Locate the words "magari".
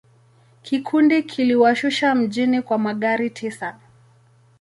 2.77-3.29